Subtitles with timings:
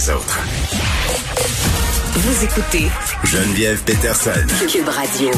[0.00, 0.38] les autres.
[2.14, 2.86] Vous écoutez
[3.24, 4.30] Geneviève Peterson.
[4.66, 5.30] Cube Radio.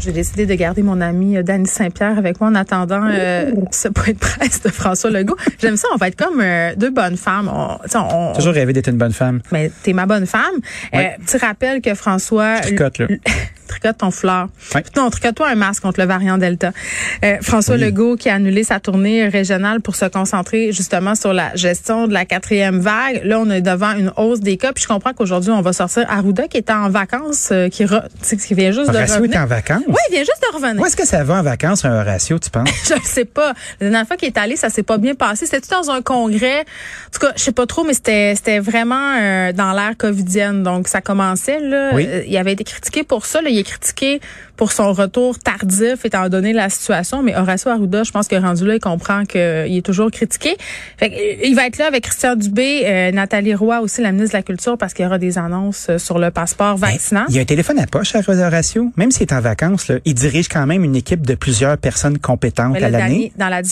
[0.00, 3.88] J'ai décidé de garder mon ami euh, Danny Saint-Pierre avec moi en attendant euh, ce
[3.88, 5.36] point de presse de François Legault.
[5.60, 7.50] J'aime ça, on va être comme euh, deux bonnes femmes.
[7.52, 9.42] On, Toujours rêvé d'être une bonne femme.
[9.52, 10.54] mais t'es ma bonne femme.
[10.94, 11.00] Oui.
[11.00, 12.60] Euh, tu rappelles que François...
[12.60, 13.06] tricote, là.
[13.68, 14.48] Tricote ton fleur.
[14.74, 14.80] Oui.
[14.96, 16.72] Non, tricote-toi un masque contre le variant Delta.
[17.24, 21.54] Euh, François Legault qui a annulé sa tournée régionale pour se concentrer justement sur la
[21.54, 23.20] gestion de la quatrième vague.
[23.24, 24.72] Là, on est devant une hausse des cas.
[24.72, 28.02] Puis je comprends qu'aujourd'hui, on va sortir Arruda qui est en vacances, euh, qui, re-
[28.22, 29.40] tu sais, qui vient juste de Horatio est revenir.
[29.42, 29.82] en vacances?
[29.86, 30.82] Oui, il vient juste de revenir.
[30.82, 32.68] Où est-ce que ça va en vacances, un Horatio, tu penses?
[32.88, 33.52] Je ne sais pas.
[33.80, 35.46] La dernière fois qu'il est allé, ça s'est pas bien passé.
[35.46, 36.60] C'était tout dans un congrès?
[36.60, 40.62] En tout cas, je sais pas trop, mais c'était c'était vraiment euh, dans l'ère covidienne.
[40.62, 41.60] Donc, ça commençait.
[41.60, 41.90] Là.
[41.92, 42.06] Oui.
[42.08, 43.42] Euh, il avait été critiqué pour ça.
[43.42, 43.50] Là.
[43.50, 44.20] Il est critiqué
[44.56, 47.22] pour son retour tardif, étant donné la situation.
[47.22, 50.56] Mais Horacio Arruda, je pense que rendu là, il comprend qu'il est toujours critiqué.
[50.96, 54.32] Fait euh, il va être là avec Christian Dubé, euh, Nathalie Roy aussi, la ministre
[54.32, 57.24] de la Culture, parce qu'il y aura des annonces euh, sur le passeport vaccinant.
[57.28, 58.92] Il y a un téléphone à poche à Horatio.
[58.96, 62.18] Même s'il est en vacances, là, il dirige quand même une équipe de plusieurs personnes
[62.18, 63.32] compétentes là, à l'année.
[63.38, 63.62] La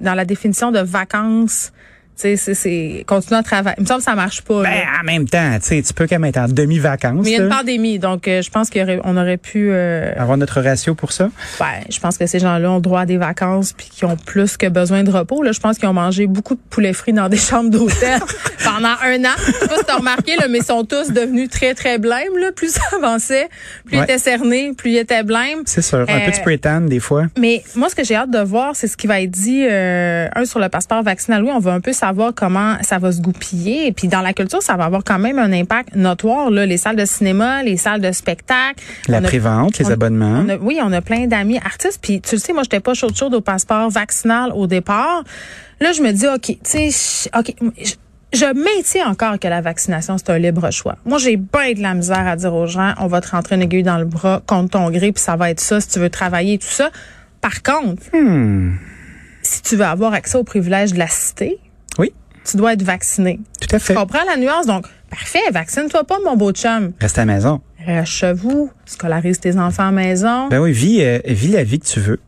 [0.00, 1.72] dans la définition de vacances,
[2.16, 3.76] tu sais, c'est, c'est continuer à travailler.
[3.78, 4.62] Il me semble que ça marche pas.
[4.62, 4.70] là.
[4.70, 7.24] Ben, en même temps, tu sais, tu peux quand même être en demi-vacances.
[7.24, 9.68] mais il y a une pandémie, donc euh, je pense qu'on aurait pu.
[9.70, 11.28] euh, Avoir notre ratio pour ça?
[11.58, 14.56] ben, je pense que ces gens-là ont droit à des vacances puis qui ont plus
[14.56, 15.42] que besoin de repos.
[15.42, 18.20] Là, je pense qu'ils ont mangé beaucoup de poulet frit dans des chambres d'hôtel
[18.64, 19.34] pendant un an.
[19.46, 22.36] Je sais pas si t'as remarqué, là, mais ils sont tous devenus très très blêmes.
[22.40, 23.48] Là, plus ça avançait,
[23.84, 24.04] plus ils Ouais.
[24.04, 25.62] étaient cernés, plus ils étaient blêmes.
[25.66, 26.00] C'est sûr.
[26.08, 27.26] Un Euh, peu de tan, des fois.
[27.38, 30.28] Mais moi, ce que j'ai hâte de voir, c'est ce qui va être dit, euh,
[30.34, 31.42] un, sur le passeport vaccinal.
[31.42, 33.86] Oui, on va un peu savoir comment ça va se goupiller.
[33.86, 36.50] Et puis, dans la culture, ça va avoir quand même un impact notoire.
[36.50, 38.82] Là, les salles de cinéma, les salles de spectacle.
[39.08, 40.44] La prévente, les on- abonnements.
[40.44, 41.98] on a- oui, on a plein d'amis artistes.
[42.02, 45.24] Puis, tu le sais, moi, j'étais pas chaude chaude au passeport vaccinal au départ.
[45.80, 47.94] Là, je me dis, OK, tu sais, OK, je-
[48.38, 50.96] je maintiens encore que la vaccination, c'est un libre choix.
[51.06, 53.62] Moi, j'ai bien de la misère à dire aux gens, on va te rentrer une
[53.62, 56.10] aiguille dans le bras contre ton gré, puis ça va être ça si tu veux
[56.10, 56.90] travailler et tout ça.
[57.40, 58.72] Par contre, Hmm.
[59.42, 61.58] si tu veux avoir accès aux privilèges de la cité,
[61.98, 62.12] Oui,
[62.48, 63.40] tu dois être vacciné.
[63.60, 63.94] tout à fait.
[63.94, 64.66] Tu comprends la nuance?
[64.66, 66.92] Donc, parfait, vaccine-toi pas, mon beau chum.
[67.00, 67.60] Reste à la maison.
[67.86, 70.48] Reste chez vous, scolarise tes enfants à la maison.
[70.48, 72.18] Ben oui, vis, euh, vis la vie que tu veux.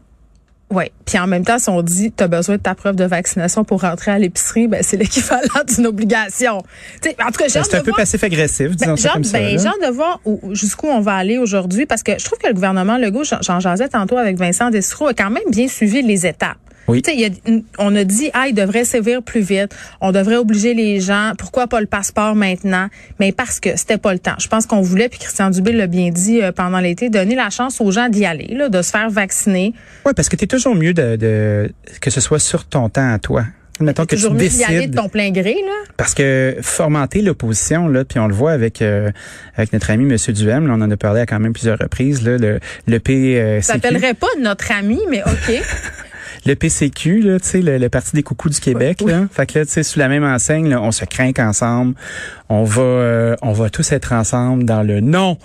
[0.69, 0.87] Oui.
[1.05, 3.63] Puis en même temps, si on dit tu as besoin de ta preuve de vaccination
[3.63, 6.61] pour rentrer à l'épicerie, ben c'est l'équivalent d'une obligation.
[7.01, 9.13] Tu sais, en tout cas, j'ai Ben, C'est un peu passif-agressif, disons ben, ça genre,
[9.15, 9.39] comme ça.
[9.39, 12.39] ben, j'ai hâte de voir où- jusqu'où on va aller aujourd'hui parce que je trouve
[12.39, 16.03] que le gouvernement Legault, j'en jasais tantôt avec Vincent Dessereau, a quand même bien suivi
[16.03, 16.57] les étapes.
[16.89, 17.03] Oui.
[17.07, 17.31] Y a
[17.79, 19.75] on a dit, ah, il devrait sévir plus vite.
[20.01, 21.33] On devrait obliger les gens.
[21.39, 22.89] Pourquoi pas le passeport maintenant?
[23.21, 24.37] Mais parce que c'était pas le temps.
[24.39, 27.51] Je pense qu'on voulait, puis Christian Dubé l'a bien dit euh, pendant l'été, donner la
[27.51, 29.75] chance aux gens d'y aller, là, de se faire vacciner.
[30.05, 33.13] Oui, parce que tu es toujours mieux de, de que ce soit sur ton temps
[33.13, 33.45] à toi.
[33.79, 34.93] Mettons que tu mieux d'y aller décides.
[34.93, 35.73] de ton plein gré, là.
[35.99, 39.11] Parce que formenter l'opposition, là, puis on le voit avec euh,
[39.55, 42.23] avec notre ami Monsieur Duhem, là, on en a parlé à quand même plusieurs reprises,
[42.23, 45.63] là, le, le P, euh, Ça CQ, s'appellerait pas notre ami, mais OK.
[46.47, 49.13] le PCQ, là, tu sais, le, le Parti des coucous du Québec, Oui.
[49.13, 49.23] là.
[49.33, 51.95] Fait que là, tu sais, sous la même enseigne, là, on se craint ensemble.
[52.49, 55.37] On va, euh, on va tous être ensemble dans le non,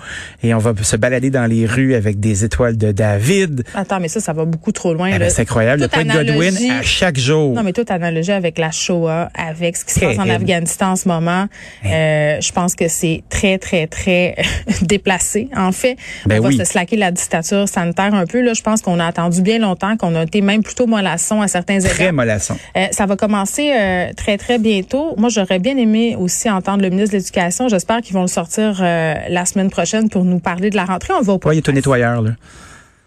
[0.43, 3.63] et on va se balader dans les rues avec des étoiles de David.
[3.73, 5.09] Attends, mais ça, ça va beaucoup trop loin.
[5.15, 7.55] Eh ben, c'est incroyable, le point de Godwin à chaque jour.
[7.55, 10.29] Non, mais toute analogie avec la Shoah, avec ce qui se passe en.
[10.29, 11.47] Afghanistan en ce moment,
[11.85, 14.35] euh, je pense que c'est très, très, très
[14.83, 15.49] déplacé.
[15.55, 16.57] En fait, Ben on va oui.
[16.57, 18.41] se slacker la dictature sanitaire un peu.
[18.41, 21.47] Là, je pense qu'on a attendu bien longtemps, qu'on a été même plutôt mollasson à
[21.47, 22.13] certains Très égards.
[22.13, 22.57] mollasson.
[22.77, 25.15] Euh, ça va commencer euh, très, très bientôt.
[25.17, 27.67] Moi, j'aurais bien aimé aussi entendre le ministre de l'Éducation.
[27.67, 31.13] J'espère qu'ils vont le sortir euh, la semaine prochaine pour nous parler de la rentrée.
[31.13, 32.31] On va au Ouais, il est au nettoyeur, là.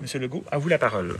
[0.02, 1.16] Monsieur Legault, à vous la parole.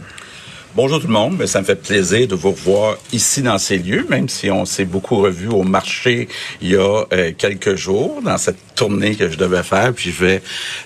[0.77, 3.79] Bonjour tout le monde, Ben, ça me fait plaisir de vous revoir ici dans ces
[3.79, 6.27] lieux, même si on s'est beaucoup revu au marché
[6.61, 10.25] il y a euh, quelques jours dans cette tournée que je devais faire, puis je
[10.25, 10.43] vais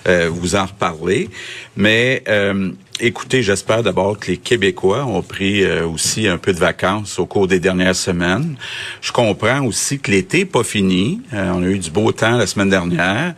[0.07, 1.27] euh, vous en reparler.
[1.75, 2.69] Mais euh,
[2.99, 7.25] écoutez, j'espère d'abord que les Québécois ont pris euh, aussi un peu de vacances au
[7.25, 8.57] cours des dernières semaines.
[9.01, 11.21] Je comprends aussi que l'été n'est pas fini.
[11.33, 13.33] Euh, on a eu du beau temps la semaine dernière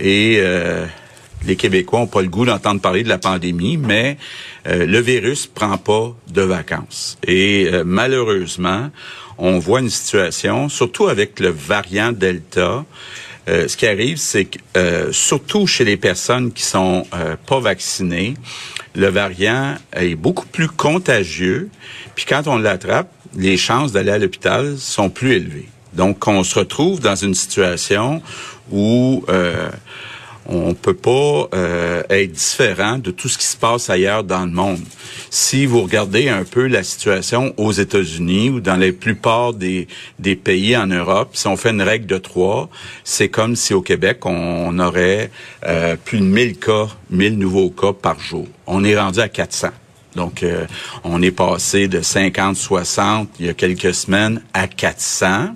[0.00, 0.84] et euh,
[1.46, 4.16] les Québécois n'ont pas le goût d'entendre parler de la pandémie, mais
[4.66, 7.18] euh, le virus prend pas de vacances.
[7.26, 8.90] Et euh, malheureusement,
[9.38, 12.84] on voit une situation, surtout avec le variant Delta,
[13.48, 17.58] euh, ce qui arrive, c'est que euh, surtout chez les personnes qui sont euh, pas
[17.58, 18.34] vaccinées,
[18.94, 21.68] le variant est beaucoup plus contagieux.
[22.14, 25.68] Puis quand on l'attrape, les chances d'aller à l'hôpital sont plus élevées.
[25.94, 28.22] Donc, on se retrouve dans une situation
[28.70, 29.68] où euh,
[30.46, 34.50] on peut pas euh, être différent de tout ce qui se passe ailleurs dans le
[34.50, 34.80] monde.
[35.30, 40.36] Si vous regardez un peu la situation aux États-Unis ou dans la plupart des, des
[40.36, 42.68] pays en Europe, si on fait une règle de trois,
[43.04, 45.30] c'est comme si au Québec, on, aurait
[45.66, 48.46] euh, plus de 1000 cas, 1000 nouveaux cas par jour.
[48.66, 49.68] On est rendu à 400.
[50.16, 50.66] Donc, euh,
[51.04, 55.54] on est passé de 50, 60 il y a quelques semaines à 400.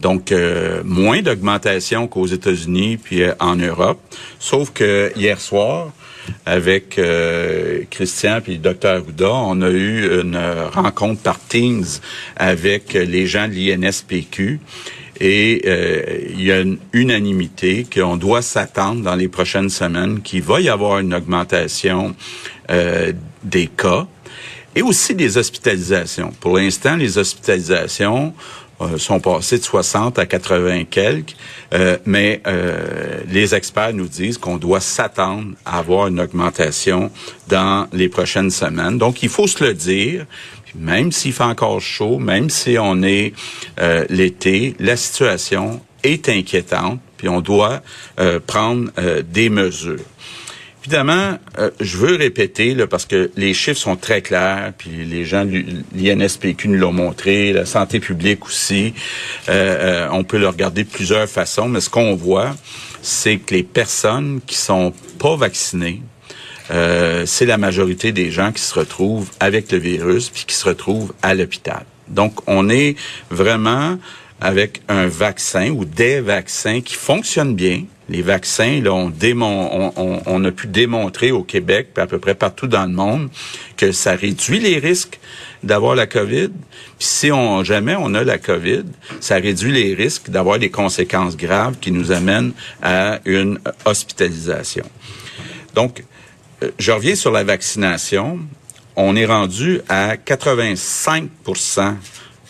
[0.00, 4.00] Donc, euh, moins d'augmentation qu'aux États-Unis puis euh, en Europe.
[4.38, 5.90] Sauf que hier soir,
[6.44, 7.00] avec
[7.90, 10.38] Christian puis le docteur Houda, on a eu une
[10.74, 11.86] rencontre par Teams
[12.36, 14.60] avec les gens de l'INSPQ.
[15.20, 15.68] Et
[16.30, 20.68] il y a une unanimité qu'on doit s'attendre dans les prochaines semaines qu'il va y
[20.68, 22.14] avoir une augmentation
[22.68, 24.06] des cas
[24.74, 26.32] et aussi des hospitalisations.
[26.40, 28.32] Pour l'instant, les hospitalisations
[28.80, 31.34] euh, sont passées de 60 à 80 quelques,
[31.74, 37.10] euh, mais euh, les experts nous disent qu'on doit s'attendre à avoir une augmentation
[37.48, 38.96] dans les prochaines semaines.
[38.96, 40.26] Donc, il faut se le dire.
[40.74, 43.32] Même s'il fait encore chaud, même si on est
[44.08, 47.82] l'été, la situation est inquiétante, puis on doit
[48.46, 48.90] prendre
[49.22, 50.04] des mesures.
[50.88, 55.26] Évidemment, euh, je veux répéter, là, parce que les chiffres sont très clairs, puis les
[55.26, 55.62] gens de
[55.94, 58.94] l'INSPQ nous l'ont montré, la santé publique aussi.
[59.50, 62.56] Euh, euh, on peut le regarder de plusieurs façons, mais ce qu'on voit,
[63.02, 66.00] c'est que les personnes qui sont pas vaccinées,
[66.68, 71.12] c'est la majorité des gens qui se retrouvent avec le virus, puis qui se retrouvent
[71.22, 71.84] à l'hôpital.
[72.08, 72.96] Donc, on est
[73.30, 73.98] vraiment
[74.40, 79.12] avec un vaccin ou des vaccins qui fonctionnent bien, les vaccins, là, on,
[80.26, 83.28] on, a pu démontrer au Québec, puis à peu près partout dans le monde,
[83.76, 85.18] que ça réduit les risques
[85.62, 86.48] d'avoir la COVID.
[86.98, 88.84] Puis si on jamais on a la COVID,
[89.20, 94.86] ça réduit les risques d'avoir des conséquences graves qui nous amènent à une hospitalisation.
[95.74, 96.02] Donc, euh,
[96.78, 98.38] je reviens sur la vaccination.
[98.96, 101.94] On est rendu à 85%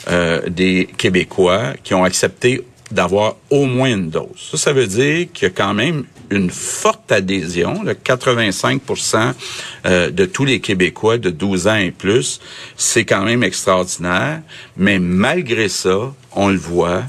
[0.09, 4.49] euh, des Québécois qui ont accepté d'avoir au moins une dose.
[4.51, 9.33] Ça, ça veut dire qu'il y a quand même une forte adhésion, le 85%
[9.87, 12.41] euh, de tous les Québécois de 12 ans et plus.
[12.77, 14.41] C'est quand même extraordinaire.
[14.77, 17.03] Mais malgré ça, on le voit,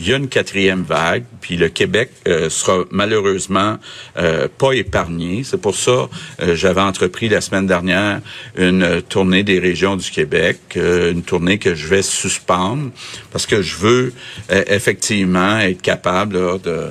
[0.00, 3.76] il y a une quatrième vague, puis le Québec euh, sera malheureusement
[4.16, 5.42] euh, pas épargné.
[5.44, 6.08] C'est pour ça
[6.40, 8.22] euh, j'avais entrepris la semaine dernière
[8.56, 12.90] une tournée des régions du Québec, une tournée que je vais suspendre
[13.30, 14.12] parce que je veux
[14.48, 16.88] effectivement être capable de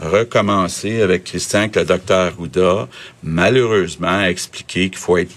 [0.00, 2.88] recommencer avec Christian, avec le docteur Houda,
[3.22, 5.32] malheureusement expliquer qu'il faut être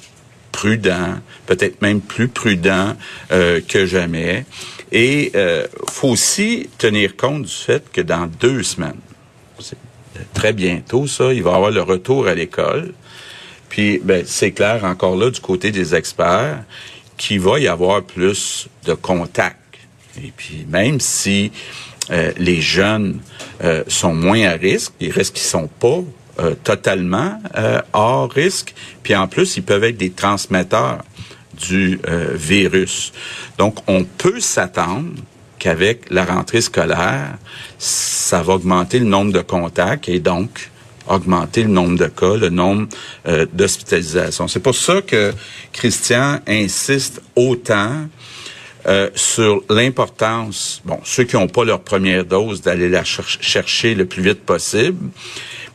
[0.52, 2.96] prudent, peut-être même plus prudent
[3.30, 4.46] que jamais.
[4.92, 9.00] Et euh, faut aussi tenir compte du fait que dans deux semaines,
[10.34, 12.94] très bientôt ça, il va y avoir le retour à l'école.
[13.70, 16.64] Puis ben, c'est clair encore là du côté des experts
[17.18, 19.58] qu'il va y avoir plus de contacts.
[20.24, 21.52] Et puis même si
[22.12, 23.20] euh, les jeunes
[23.64, 26.00] euh, sont moins à risque, il reste qu'ils sont pas
[26.40, 27.40] euh, totalement
[27.94, 28.74] hors risque.
[29.04, 31.04] Puis en plus, ils peuvent être des transmetteurs
[31.68, 33.12] du euh, virus.
[33.58, 35.10] Donc, on peut s'attendre
[35.58, 37.38] qu'avec la rentrée scolaire,
[37.78, 40.70] ça va augmenter le nombre de contacts et donc
[41.08, 42.88] augmenter le nombre de cas, le nombre
[43.28, 44.48] euh, d'hospitalisations.
[44.48, 45.34] C'est pour ça que
[45.74, 48.08] Christian insiste autant
[48.88, 54.06] euh, sur l'importance, bon, ceux qui n'ont pas leur première dose, d'aller la chercher le
[54.06, 55.10] plus vite possible,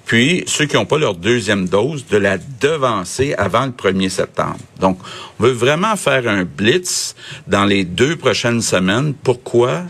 [0.05, 4.59] puis, ceux qui n'ont pas leur deuxième dose, de la devancer avant le 1er septembre.
[4.79, 4.99] Donc,
[5.39, 7.15] on veut vraiment faire un blitz
[7.47, 9.15] dans les deux prochaines semaines.
[9.15, 9.85] Pourquoi?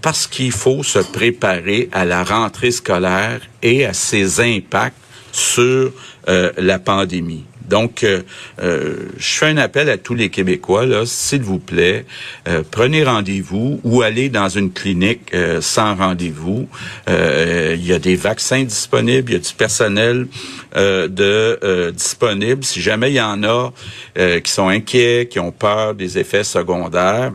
[0.00, 4.96] Parce qu'il faut se préparer à la rentrée scolaire et à ses impacts
[5.32, 5.92] sur
[6.28, 7.44] euh, la pandémie.
[7.68, 8.22] Donc, euh,
[8.62, 12.04] euh, je fais un appel à tous les Québécois, là, s'il vous plaît,
[12.48, 16.68] euh, prenez rendez-vous ou allez dans une clinique sans rendez-vous.
[17.08, 20.26] Il y a des vaccins disponibles, il y a du personnel
[20.74, 22.64] de disponible.
[22.64, 23.72] Si jamais il y en a
[24.16, 27.32] qui sont inquiets, qui ont peur des effets secondaires,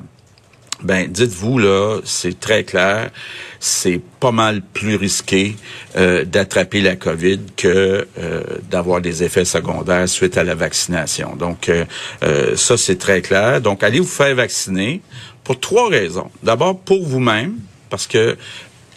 [0.83, 3.09] ben dites-vous là, c'est très clair,
[3.59, 5.55] c'est pas mal plus risqué
[5.97, 11.35] euh, d'attraper la COVID que euh, d'avoir des effets secondaires suite à la vaccination.
[11.35, 13.61] Donc euh, ça c'est très clair.
[13.61, 15.01] Donc allez vous faire vacciner
[15.43, 16.31] pour trois raisons.
[16.43, 17.57] D'abord pour vous-même
[17.89, 18.37] parce que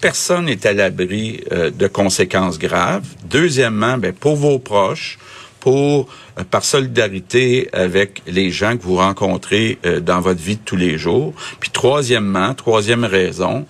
[0.00, 3.06] personne n'est à l'abri de conséquences graves.
[3.24, 5.18] Deuxièmement, ben pour vos proches
[5.62, 10.62] pour euh, par solidarité avec les gens que vous rencontrez euh, dans votre vie de
[10.64, 11.33] tous les jours.
[11.61, 13.64] Puis troisièmement, troisième raison,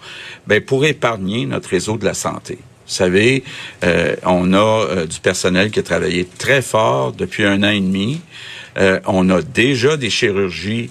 [0.46, 2.54] ben pour épargner notre réseau de la santé.
[2.86, 3.44] Vous savez,
[3.84, 7.80] euh, on a euh, du personnel qui a travaillé très fort depuis un an et
[7.80, 8.20] demi.
[8.78, 10.90] Euh, on a déjà des chirurgies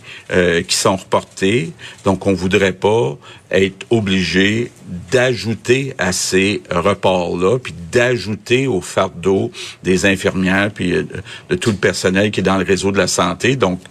[0.67, 1.71] qui sont reportées,
[2.05, 3.17] donc on voudrait pas
[3.51, 4.71] être obligé
[5.11, 9.51] d'ajouter à ces reports-là, puis d'ajouter au fardeau
[9.83, 13.55] des infirmières, puis de tout le personnel qui est dans le réseau de la santé.
[13.55, 13.81] Donc,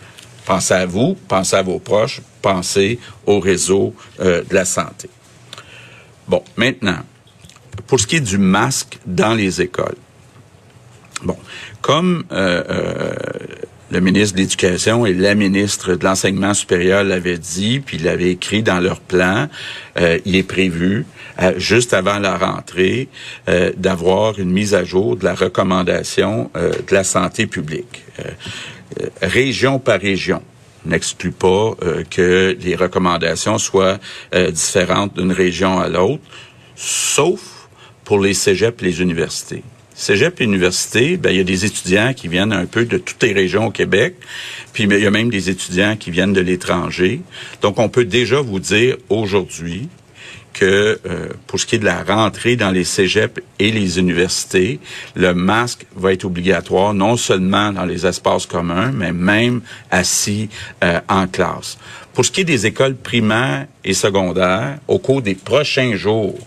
[0.47, 5.11] pensez à vous, pensez à vos proches, pensez au réseau de la santé.
[6.30, 7.00] Bon, maintenant,
[7.88, 9.97] pour ce qui est du masque dans les écoles,
[11.25, 11.37] bon,
[11.80, 13.14] comme euh, euh,
[13.90, 18.62] le ministre de l'Éducation et la ministre de l'Enseignement supérieur l'avaient dit, puis l'avaient écrit
[18.62, 19.49] dans leur plan,
[19.99, 21.06] euh, il est prévu,
[21.56, 23.09] juste avant la rentrée,
[23.78, 28.04] d'avoir une mise à jour de la recommandation de la santé publique,
[29.23, 30.42] région par région.
[30.85, 31.76] N'exclut pas
[32.11, 33.99] que les recommandations soient
[34.50, 36.23] différentes d'une région à l'autre,
[36.76, 37.40] sauf
[38.04, 39.62] pour les cégeps et les universités.
[40.00, 43.23] Cégep et université, ben, il y a des étudiants qui viennent un peu de toutes
[43.23, 44.14] les régions au Québec,
[44.73, 47.21] puis il y a même des étudiants qui viennent de l'étranger.
[47.61, 49.90] Donc, on peut déjà vous dire aujourd'hui
[50.54, 54.80] que euh, pour ce qui est de la rentrée dans les cégeps et les universités,
[55.16, 60.49] le masque va être obligatoire non seulement dans les espaces communs, mais même assis
[60.83, 61.76] euh, en classe.
[62.14, 66.38] Pour ce qui est des écoles primaires et secondaires, au cours des prochains jours,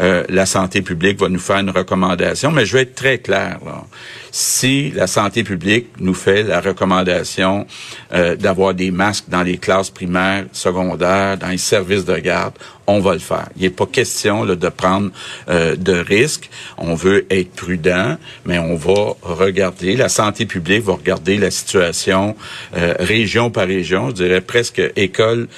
[0.00, 3.58] euh, la santé publique va nous faire une recommandation, mais je vais être très clair.
[3.64, 3.84] Là.
[4.30, 7.66] Si la santé publique nous fait la recommandation
[8.12, 12.54] euh, d'avoir des masques dans les classes primaires, secondaires, dans les services de garde,
[12.86, 13.48] on va le faire.
[13.56, 15.10] Il n'est pas question là, de prendre
[15.48, 16.48] euh, de risques.
[16.76, 19.96] On veut être prudent, mais on va regarder.
[19.96, 22.36] La santé publique va regarder la situation
[22.72, 25.48] région par région, je dirais presque école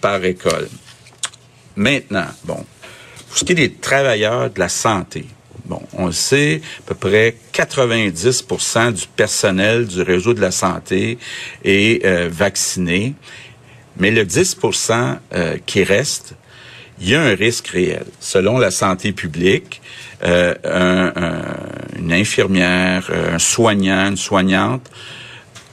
[0.00, 0.68] par école.
[1.76, 2.64] Maintenant, bon,
[3.34, 5.26] pour ce qui est des travailleurs de la santé,
[5.64, 11.18] bon, on sait, à peu près 90% du personnel du réseau de la santé
[11.64, 13.14] est euh, vacciné,
[13.96, 16.36] mais le 10% euh, qui reste,
[17.00, 18.04] il y a un risque réel.
[18.20, 19.82] Selon la santé publique,
[20.22, 20.54] euh,
[21.98, 24.88] une infirmière, un soignant, une soignante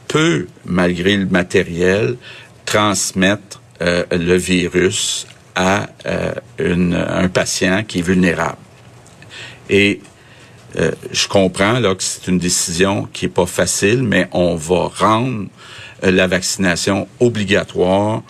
[0.08, 2.18] peut, malgré le matériel,
[2.66, 8.58] transmettre le virus à euh, un patient qui est vulnérable.
[9.70, 10.02] Et
[10.78, 14.90] euh, je comprends là que c'est une décision qui est pas facile, mais on va
[14.96, 15.48] rendre
[16.04, 18.24] euh, la vaccination obligatoire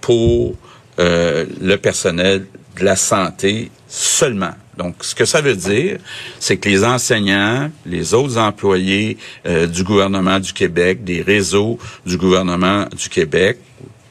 [0.00, 0.54] pour
[1.00, 4.50] le personnel de la santé seulement.
[4.76, 5.98] Donc, ce que ça veut dire,
[6.40, 12.86] c'est que les enseignants, les autres employés du gouvernement du Québec, des réseaux du gouvernement
[12.96, 13.58] du Québec,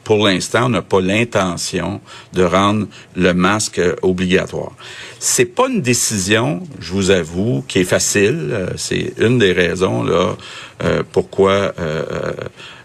[0.08, 2.00] pour l'instant, on n'a pas l'intention
[2.32, 4.72] de rendre le masque obligatoire.
[5.18, 8.48] C'est pas une décision, je vous avoue, qui est facile.
[8.50, 10.34] Euh, c'est une des raisons là
[10.82, 12.32] euh, pourquoi euh,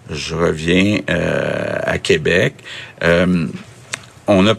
[0.10, 2.56] je reviens à Québec.
[3.02, 4.54] on a,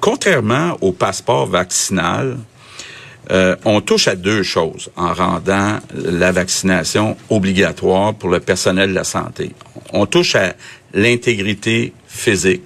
[0.00, 2.38] contrairement au passeport vaccinal,
[3.66, 9.04] on touche à deux choses en rendant la vaccination obligatoire pour le personnel de la
[9.04, 9.52] santé.
[9.92, 10.54] On touche à
[10.94, 12.62] l'intégrité physique.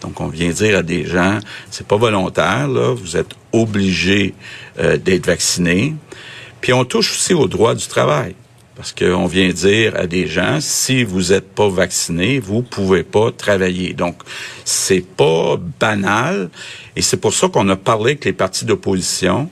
[0.00, 1.38] Donc, on vient dire à des gens,
[1.70, 4.34] c'est pas volontaire, là, vous êtes obligé
[4.78, 5.94] euh, d'être vacciné.
[6.60, 8.34] Puis on touche aussi au droit du travail.
[8.76, 13.32] Parce qu'on vient dire à des gens, si vous n'êtes pas vacciné, vous pouvez pas
[13.32, 13.92] travailler.
[13.92, 14.22] Donc,
[14.64, 16.48] c'est pas banal.
[16.94, 19.50] Et c'est pour ça qu'on a parlé avec les partis d'opposition.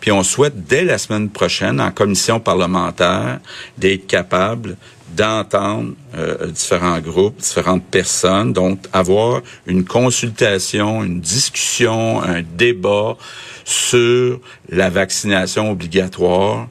[0.00, 3.40] Puis on souhaite, dès la semaine prochaine, en commission parlementaire,
[3.76, 4.78] d'être capable
[5.14, 13.16] d'entendre euh, différents groupes, différentes personnes, donc avoir une consultation, une discussion, un débat
[13.64, 16.68] sur la vaccination obligatoire,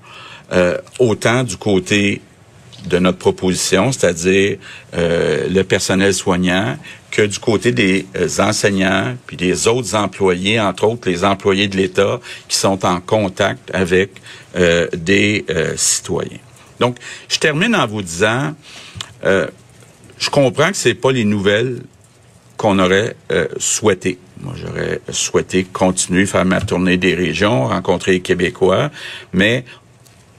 [0.52, 2.22] euh, autant du côté
[2.88, 4.58] de notre proposition, c'est-à-dire
[4.96, 6.78] euh, le personnel soignant,
[7.12, 8.06] que du côté des
[8.40, 13.70] enseignants, puis des autres employés, entre autres les employés de l'État qui sont en contact
[13.74, 14.12] avec
[14.94, 15.46] des
[15.76, 16.40] citoyens.
[16.82, 16.98] Donc,
[17.30, 18.56] je termine en vous disant,
[19.24, 19.48] euh,
[20.18, 21.84] je comprends que c'est pas les nouvelles
[22.58, 24.18] qu'on aurait euh, souhaité.
[24.42, 28.90] Moi, j'aurais souhaité continuer, faire ma tournée des régions, rencontrer les Québécois,
[29.32, 29.64] mais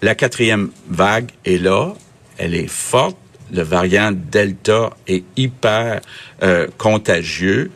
[0.03, 1.95] la quatrième vague est là,
[2.39, 3.17] elle est forte,
[3.55, 6.01] le variant Delta est hyper
[6.43, 7.71] euh, contagieux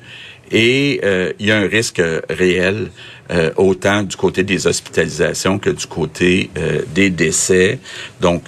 [0.51, 1.01] et
[1.39, 2.91] il y a un risque réel
[3.31, 7.81] euh, autant du côté des hospitalisations que du côté euh, des décès.
[8.21, 8.45] Donc,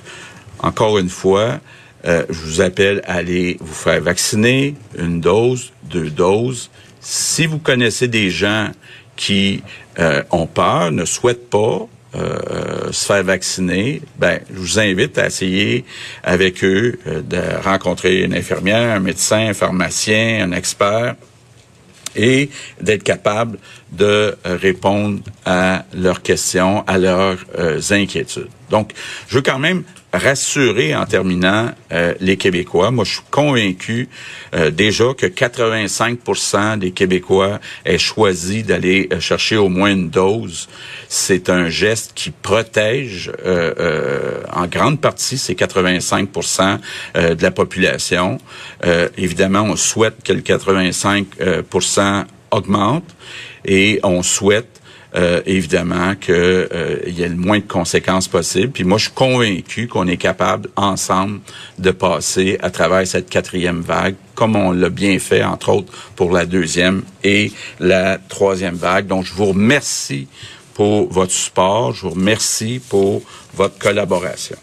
[0.60, 1.58] encore une fois,
[2.04, 6.70] euh, je vous appelle à aller vous faire vacciner, une dose, deux doses.
[7.00, 8.68] Si vous connaissez des gens
[9.16, 9.64] qui
[9.98, 15.26] euh, ont peur, ne souhaitent pas euh, se faire vacciner, ben, je vous invite à
[15.26, 15.84] essayer
[16.22, 21.16] avec eux euh, de rencontrer une infirmière, un médecin, un pharmacien, un expert
[22.18, 23.58] et d'être capable
[23.92, 27.38] de répondre à leurs questions, à leurs
[27.90, 28.48] inquiétudes.
[28.68, 28.92] Donc,
[29.28, 32.90] je veux quand même rassurer en terminant euh, les Québécois.
[32.90, 34.08] Moi, je suis convaincu
[34.54, 40.68] euh, déjà que 85% des Québécois aient choisi d'aller euh, chercher au moins une dose.
[41.08, 43.32] C'est un geste qui protège
[44.52, 46.78] en grande partie ces 85%
[47.14, 48.38] de la population.
[49.16, 53.04] évidemment, on souhaite que le 85% augmente
[53.64, 54.78] et on souhaite
[55.14, 58.72] euh, évidemment qu'il euh, y ait le moins de conséquences possible.
[58.72, 61.40] Puis moi, je suis convaincu qu'on est capable ensemble
[61.78, 66.32] de passer à travers cette quatrième vague, comme on l'a bien fait, entre autres, pour
[66.32, 69.06] la deuxième et la troisième vague.
[69.06, 70.28] Donc, je vous remercie
[70.74, 71.94] pour votre support.
[71.94, 73.22] Je vous remercie pour
[73.54, 74.56] votre collaboration.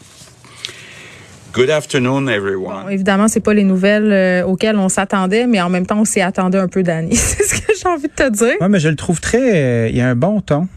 [1.55, 2.83] Good afternoon, everyone.
[2.83, 6.03] Bon, évidemment, c'est pas les nouvelles euh, auxquelles on s'attendait, mais en même temps, on
[6.03, 7.15] s'y attendait un peu, Danny.
[7.15, 8.55] c'est ce que j'ai envie de te dire.
[8.59, 9.55] Oui, mais je le trouve très...
[9.55, 10.67] Euh, il y a un bon ton.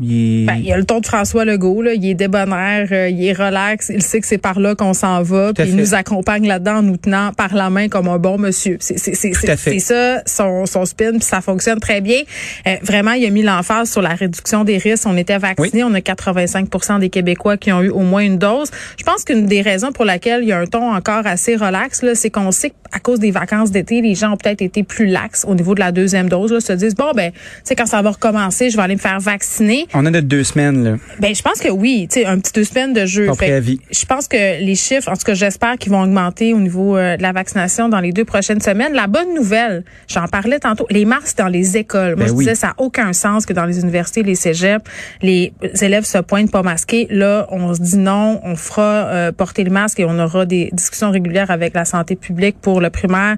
[0.00, 0.46] Il...
[0.46, 1.94] Ben, il y a le ton de François Legault, là.
[1.94, 5.22] il est débonnaire, euh, il est relax, il sait que c'est par là qu'on s'en
[5.22, 8.38] va, puis il nous accompagne là-dedans en nous tenant par la main comme un bon
[8.38, 8.76] monsieur.
[8.80, 12.20] C'est ça son, son spin, puis ça fonctionne très bien.
[12.66, 15.04] Euh, vraiment, il a mis l'emphase sur la réduction des risques.
[15.06, 18.70] On était vaccinés, on a 85% des Québécois qui ont eu au moins une dose.
[18.98, 22.04] Je pense qu'une des raisons pour laquelle il y a un ton encore assez relax,
[22.14, 25.44] c'est qu'on sait qu'à cause des vacances d'été, les gens ont peut-être été plus lax
[25.44, 28.00] au niveau de la deuxième dose, là, se disent, bon, ben, tu sais, quand ça
[28.02, 29.87] va recommencer, je vais aller me faire vacciner.
[29.94, 30.96] On a notre deux semaines, là.
[31.18, 32.06] Ben, je pense que oui.
[32.10, 33.26] Tu sais, un petit deux semaines de jeu.
[33.26, 37.16] Je pense que les chiffres, en tout cas, j'espère qu'ils vont augmenter au niveau euh,
[37.16, 38.92] de la vaccination dans les deux prochaines semaines.
[38.92, 42.16] La bonne nouvelle, j'en parlais tantôt, les masques dans les écoles.
[42.16, 44.84] Moi, ben je disais, ça n'a aucun sens que dans les universités, les cégeps,
[45.22, 47.06] les élèves se pointent pas masqués.
[47.10, 50.68] Là, on se dit non, on fera euh, porter le masque et on aura des
[50.72, 53.36] discussions régulières avec la santé publique pour le primaire,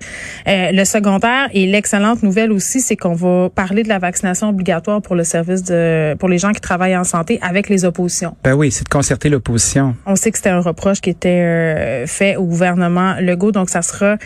[0.48, 1.48] euh, le secondaire.
[1.52, 5.62] Et l'excellente nouvelle aussi, c'est qu'on va parler de la vaccination obligatoire pour le service
[5.62, 8.36] de, pour les gens qui travaillent en santé avec les oppositions.
[8.42, 9.94] Ben oui, c'est de concerter l'opposition.
[10.06, 13.82] On sait que c'était un reproche qui était euh, fait au gouvernement Legault, donc ça
[13.82, 14.16] sera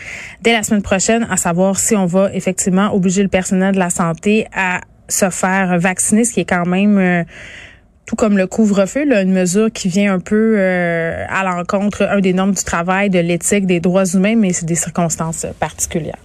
[0.41, 3.89] dès la semaine prochaine à savoir si on va effectivement obliger le personnel de la
[3.89, 7.23] santé à se faire vacciner, ce qui est quand même euh,
[8.05, 12.33] tout comme le couvre-feu, une mesure qui vient un peu euh, à l'encontre un des
[12.33, 16.17] normes du travail, de l'éthique, des droits humains, mais c'est des circonstances particulières.